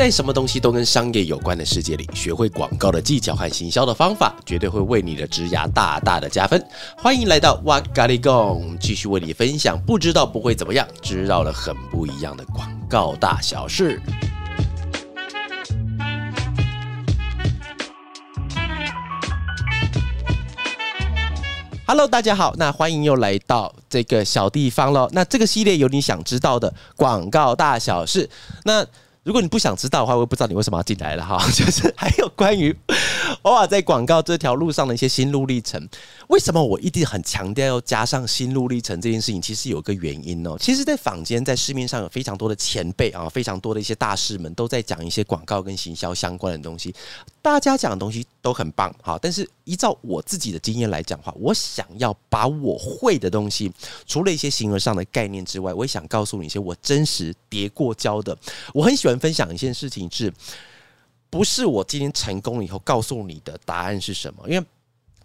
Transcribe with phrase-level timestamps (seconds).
[0.00, 6.66] 在什么东西都跟商业有关的世界里，学会广告的技巧和行销的方法，绝对会为你的职涯大大的加分。
[6.96, 14.00] 欢迎来到哇咖喱贡，继续为你分享不知道不会怎么样，知道了很不一样的广告大小事。
[21.86, 25.10] Hello，大家好，那欢迎又来到这个小地方喽。
[25.12, 28.30] 那这个系列有你想知道的广告大小事，
[28.64, 28.86] 那。
[29.22, 31.38] 如果你不想知道的话，我也不知道你为什么要进来了哈。
[31.52, 32.74] 就是还有关于
[33.42, 35.86] 偶尔在广告这条路上的一些心路历程。
[36.28, 39.40] 为什么我一定很强调要加上心路历程这件事情？
[39.40, 40.56] 其实有个原因哦。
[40.58, 46.94] 其实，在坊间，在市面上有非常多的前辈啊，非常多的一些大师们都在讲一些广告跟行销相关的东西。
[47.42, 53.70] 大家讲的东西都很棒，好，但是依照我自己的经验来讲话，我想要把我会的东西，
[54.06, 58.36] 除了一些形而上的概念之外，我也想告诉你一些我真实叠过胶的。
[58.72, 60.32] 我很喜欢分享一件事情，是
[61.30, 64.48] 不是我今天成功以后告诉你的答案是什么？
[64.48, 64.66] 因为。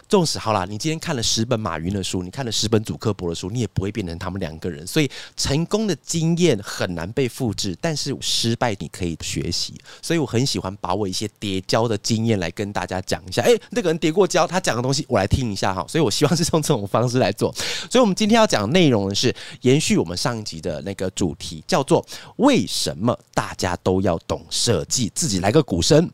[0.08, 4.86] 纵使好啦，你今天看了十本马云的书，你看了十本祖克伯的书，你也不会变成他们两个人。
[4.86, 9.74] 所以成功的经验很难被复制，但是失败你可以学习。
[10.02, 13.42] 所以我很喜欢把我一些叠交的经验来跟大家讲一下。
[13.42, 15.84] 哎，那个人叠过交，他讲的东西我来听一下哈。
[15.88, 17.52] 所以我希望是用这种方式来做。
[17.90, 22.06] 所以我们今天要讲的内容呢是延续我们上一集的那个主题，叫做
[22.38, 25.12] 为什么大家都要懂设计？
[25.16, 26.08] 自己来个鼓声。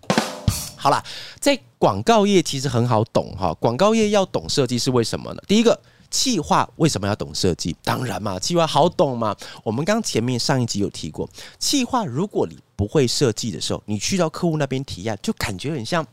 [0.81, 1.03] 好了，
[1.39, 3.53] 在广告业其实很好懂哈。
[3.59, 5.43] 广告业要懂设计是为什么呢？
[5.47, 5.79] 第一个，
[6.09, 7.75] 企划为什么要懂设计？
[7.83, 9.35] 当然嘛，企划好懂嘛。
[9.63, 16.03] 我们刚前面上一集有提过，企划如果你不会设计的时候，你去到客户那边提案，就感觉很像。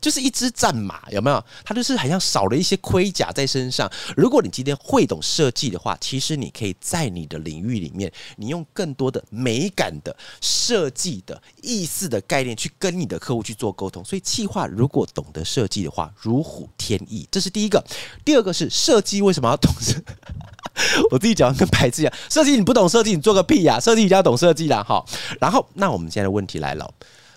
[0.00, 1.44] 就是一只战马，有没有？
[1.64, 3.90] 它就是好像少了一些盔甲在身上。
[4.16, 14.04] 如果你今天会懂设计的话，其实你可以在你的领域里面，你用更多的美感的设计的意思的概念去跟你的客户去做沟通。
[14.04, 17.26] 所以，企划如果懂得设计的话，如虎添翼。
[17.30, 17.84] 这是第一个。
[18.24, 19.72] 第二个是设计为什么要懂？
[21.10, 23.80] 我自己讲跟白痴一样，设计你不懂设计，你做个屁呀！
[23.80, 25.04] 设计一定要懂设计啦，哈。
[25.40, 26.88] 然后，那我们现在的问题来了，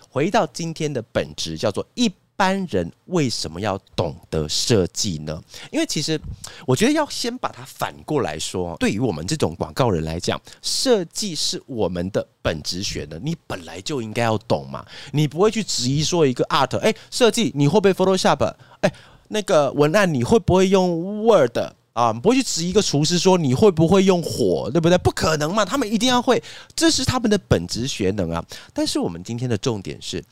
[0.08, 2.12] 回到今天的本质，叫做一。
[2.42, 5.40] 般人为什么要懂得设计呢？
[5.70, 6.20] 因为其实
[6.66, 14.84] 我觉得要先把它反过来说，对于我们这种广告人来讲，设计是我们的本职学的，你本来就应该要懂嘛。
[15.12, 18.52] 你不会去质疑说一个 art，哎，设计你会不会 Photoshop？
[18.80, 18.92] 哎，
[19.28, 21.56] 那个文案你会不会用 Word
[21.92, 22.12] 啊？
[22.12, 24.98] 不会去质疑一个厨师说你会不会用火，对不对？
[24.98, 26.42] 不可能嘛，他们一定要会，
[26.74, 28.44] 这是他们的本职学能啊。
[28.72, 30.24] 但是我们今天的重点是。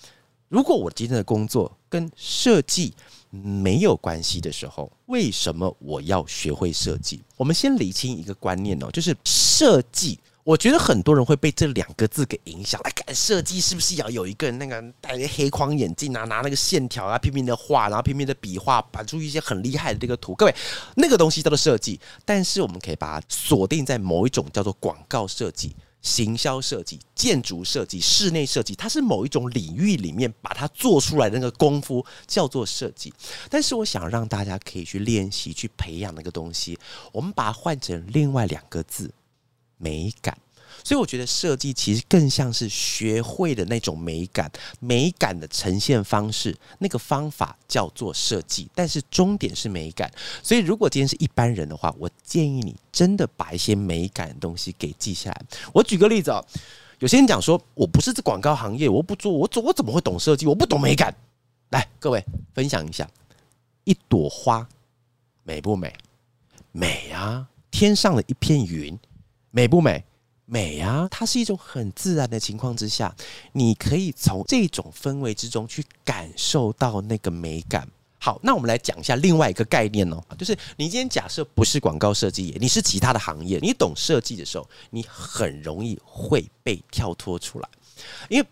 [0.50, 2.93] 如果我今天的工作跟设计
[3.31, 7.22] 没有关系的时候，为什么我要学会设计？
[7.37, 10.19] 我们先理清一个观念哦，就是设计。
[10.43, 12.81] 我觉得很多人会被这两个字给影响。
[12.83, 20.34] 来，看设计是不是要有一个人那个戴个黑框眼镜啊，拿那个线条啊，拼命的画，然后拼命的笔画，摆出一些很厉害的这个图？
[20.34, 20.55] 各位，
[20.97, 22.00] 那个东西叫做设计。
[22.25, 25.77] 但是我们可以把它锁定在某一种叫做广告设计。
[26.03, 33.12] 行销设计、建筑设计、室内设计，它是某一种领域里面把它做出来的那个功夫叫做设计。
[33.49, 36.78] 但是，我想让大家可以去练习、去培养那个东西。
[37.12, 39.12] 我们把它换成另外两个字：
[39.77, 40.37] 美感。
[40.84, 50.10] 所以我觉得设计其实更像是学会的那种美感，美感的呈现方式，那个方法叫做设计，但是终点是美感。
[50.42, 55.42] 所以如果今天是一般人的话，我建议你真的把一些美感的东西给记下来。
[55.72, 56.44] 我举个例子哦，
[56.98, 60.47] 有些人讲说我不是这广告行业，我不做，我怎我怎么会懂设计？
[60.47, 61.14] 我不懂美感。
[61.70, 63.08] 来，各位分享一下，
[63.84, 64.69] 一朵花
[65.44, 65.92] 美不美？
[66.72, 67.48] 美啊！
[67.70, 68.98] 天上的一片云
[69.50, 70.04] 美不美？
[70.50, 73.15] 美啊，它是一种很自然的情况之下，
[73.53, 77.88] 你可以从这种氛围之中去感受到那个美感。
[78.19, 87.69] 好，那我们来讲一下另外一个概念哦，就是你今天假设不是广告设计业，你是其他的行业，你懂设计的时候，你很容易会被跳脱出来，
[88.28, 88.47] 因为。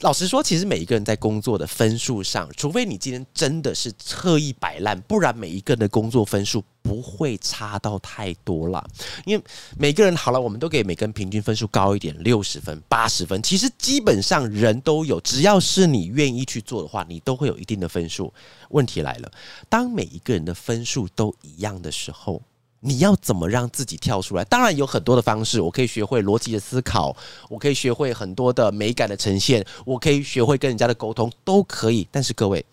[0.00, 8.84] 老实说，其实每一个人在工作的分数上，除非你今天真的是特意摆烂，不然每一个人的工作分数不会差到太多了。
[9.24, 9.44] 因为
[9.78, 18.34] 每个人好了，我们都给每个人平均分数高一点，六十分、八十分，其实基本上人都有，只要是你愿意去做的话，你都会有一定的分数。
[18.70, 19.32] 问题来了，
[19.70, 22.42] 当每一个人的分数都一样的时候。
[22.86, 24.44] 你要怎么让自己跳出来？
[24.44, 27.16] 当然有很多的方式，我可以学会逻辑的思考，
[27.48, 32.06] 我可以学会很多的美感的呈现，我可以学会跟人家的沟通，都可以。
[32.12, 32.64] 但是各位，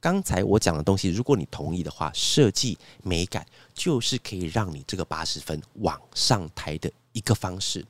[0.00, 6.90] 刚才我讲的东西，如果你同意的话，设计美感就是可以让你这个八十分往上抬的。
[7.14, 7.84] 一个方式，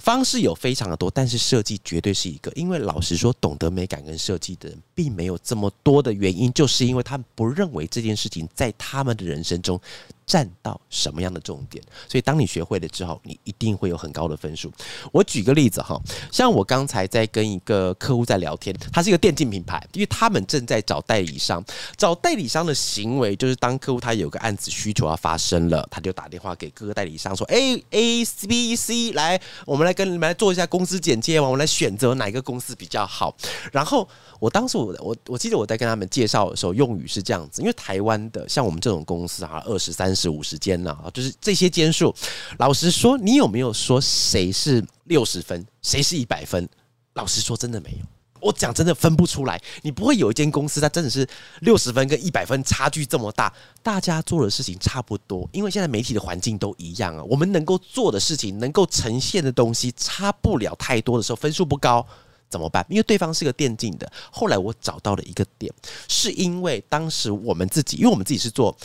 [0.00, 2.52] 方式有非常的多，但是设计绝对是一个。
[2.54, 9.80] 因为老实说，懂得美感跟设计的人并没有这么多的原因，就是因为他们不认为这件事情在他们的人生中
[10.26, 11.82] 占到什么样的重点。
[12.08, 14.70] 所以，当你学会了之后，你一定会有很高的分数。
[15.12, 16.00] 我举个例子哈，
[16.32, 21.64] 像我刚才在跟一个客户在聊天，他是一个电竞品牌，因为他们正在找代理商。
[21.96, 33.36] 找代理商的行为就是，当客户他有个案子需求要发生了，他就打电话给各个代理商说：“哎，A、B、C，来，我们来跟你们来做一下公司简介，我们来选择哪一个公司比较好。
[33.70, 34.08] 然后
[34.40, 42.12] 我当时我我我记得我在跟他们介绍的时候，用语是这样子，因为台湾的像我们这种公司啊，二十三十五十间呢，就是这些间数。
[42.58, 46.68] 老实说，你有没有说谁是六十分，谁是一百分？
[47.12, 48.06] 老实说，真的没有。
[48.38, 51.26] 我讲真的分不出来，你不会有一间公司，它真的是
[51.60, 53.52] 六十分跟一百分差距这么大，
[53.82, 62.06] 大家做的事情差不多，因为现在媒体的环境都一样啊，我们能够做的事情，能够呈现的东西差不了太多的时候，分数不高
[62.48, 62.86] 怎么办？
[62.90, 64.08] 因为对方是个电竞的。
[64.30, 65.72] 后来我找到了一个点，
[66.06, 68.76] 是因为当时我们自己，因为我们自己是做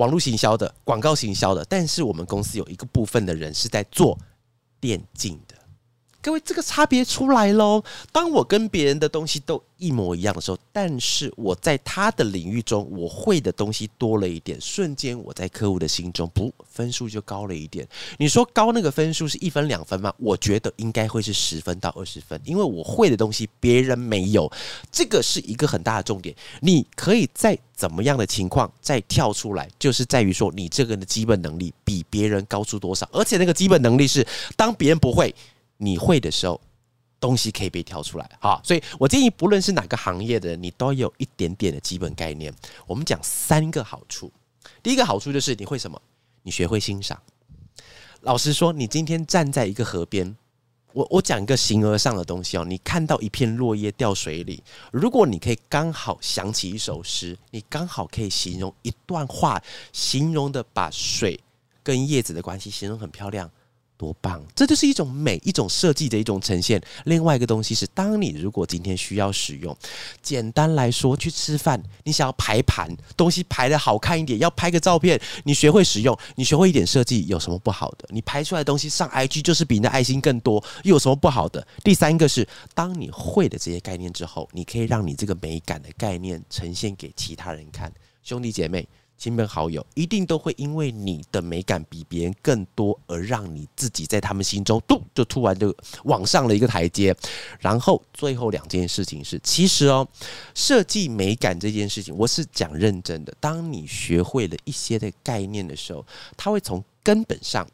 [0.00, 4.18] 网络行销的、广告行销的，但是我们公司有一个部分的人是在做
[4.80, 5.54] 电竞的。
[6.22, 7.82] 各位，这个差别出来喽。
[8.12, 17.88] 当我跟别人的东西都一模一样的时候，但是我在他的领域中，我会的东西多了一点，瞬间我在客户的心中，不分数就高了一点。
[18.18, 20.12] 你说高那个分数是一分两分吗？
[20.18, 24.50] 我觉得应该会是十分到二十分，因为我会的东西别人没有，
[24.92, 26.36] 这个是一个很大的重点。
[26.60, 35.34] 你可以在怎么样的情况再跳出来，就是在于说你这个人的基本能力比别人高出多少，而且那个基本能力是当别人不会。
[35.82, 36.60] 你会的时候，
[37.18, 42.54] 东西可以被挑出来，好，所以我建议，不论是哪个行业的，你都有一点点的基本概念。
[42.86, 44.30] 我们讲三个好处，
[44.82, 46.00] 第一个好处就是你会什么？
[46.42, 47.18] 你学会欣赏。
[48.20, 50.36] 老实说，你今天站在一个河边，
[50.92, 54.62] 我我讲一个形而上的东西哦，你看到一片落叶掉水里，
[54.92, 59.62] 如果你可以刚好想起一首诗，你刚好可以形容一段话，
[59.92, 61.40] 形容的把水
[61.82, 63.50] 跟叶子的关系形容很漂亮。
[64.00, 64.42] 多棒！
[64.56, 66.80] 这就是一种美，一种设计的一种呈现。
[67.04, 69.76] 另外一个东西是，当你如果今天需要使用，
[70.22, 78.08] 简单来说，去吃饭，你想要排盘，东西排的好看一点，要拍个照片，你学会使用，你学会一点设计，有什么不好的？
[78.08, 81.66] 你排出来的东西上 IG 就是比你的爱心更多，又有什么不好的？
[81.84, 87.92] 第三个是，当你会的这些概念之后，你可以让你这个美感的概念呈现给其他人看，
[88.22, 88.88] 兄弟姐妹。
[89.20, 97.14] 亲朋好友一定都会因为你的美感比别人更多，而让你自己在他们心中，嘟就突然就往上了一个台阶。
[97.58, 100.08] 然后最后两件事情是，其实哦，
[100.54, 103.34] 设计美感这件事情，我是讲认真的。
[103.38, 106.02] 当你学会了一些的概念的时候，
[106.34, 107.68] 它会从根本上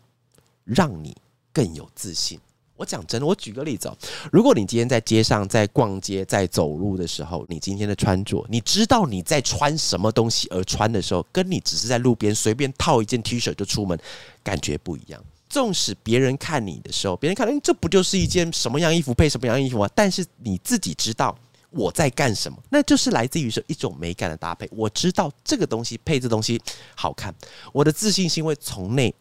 [0.64, 1.16] 让你
[1.52, 2.40] 更有自信。
[2.76, 3.96] 我讲真的，我举个例子哦，
[4.30, 13.98] 如果你今天在街上在逛街在走路的时候，你今天的穿着，你知道你在穿什么东西而穿的时候，跟你只是在路边随便套一件 T 恤就出门，
[14.42, 15.22] 感觉不一样。
[15.48, 19.88] 纵使别人看你的时候，别人看，这不就是一件什么样衣服配什么样衣服吗？
[19.94, 21.34] 但是你自己知道
[21.70, 24.68] 我在干什么，那就是来自于是一种美感的搭配。
[24.72, 26.60] 我知道这个东西配这东西
[26.94, 27.34] 好看，
[27.72, 29.14] 我的自信心会从内。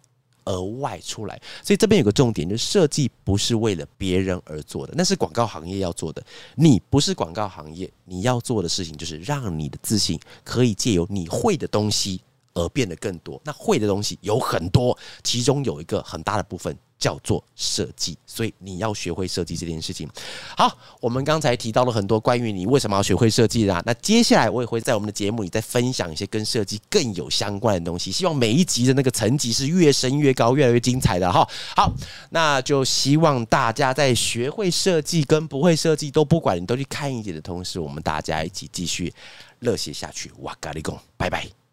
[0.46, 6.24] 额外出来，所以这边有个重点，就是设计不是为了别人而做的，那是广告行业要做的。
[6.56, 12.22] 你不是广告行业，你要做的事情就是让你的自信可以借由你会的东西
[12.54, 13.42] 而变得更多。
[13.44, 16.78] 那会的东西有很多，其中有一个很大的部分。
[16.98, 20.10] 叫做设计，所以你要学会设计这件事情。
[20.58, 23.84] 好，我们刚才提到了很多关于你为什么要学会设计的。
[23.86, 28.12] 那接下来我也会在我们的节目里再分享一些跟设计更有相关的东西。
[28.12, 31.48] 希望每一集的那个层级是越升越高，越来越精彩的哈。
[31.76, 31.94] 好，
[32.30, 39.14] 那就希望大家在学会设计跟不会设计都不管你都去看一点的同时，我们大家一起继续
[39.60, 40.32] 热血下去。
[40.40, 41.65] 哇，咖喱贡，拜拜。